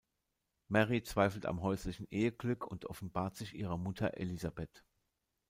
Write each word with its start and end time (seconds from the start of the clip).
Mary 0.67 1.03
zweifelt 1.03 1.45
am 1.45 1.61
häuslichen 1.61 2.07
Eheglück 2.09 2.65
und 2.65 2.87
offenbart 2.87 3.35
sich 3.35 3.53
ihrer 3.53 3.77
Mutter 3.77 4.17
Elizabeth. 4.17 4.83